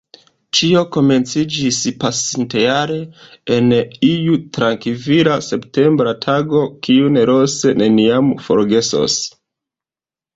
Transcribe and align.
Ĉio 0.57 0.79
komenciĝis 0.93 1.81
pasintjare 2.03 2.95
en 3.57 3.67
iu 4.07 4.37
trankvila 4.57 5.35
septembra 5.49 6.15
tago, 6.25 6.63
kiun 6.87 7.21
Ros 7.31 7.59
neniam 7.83 8.33
forgesos. 8.47 9.19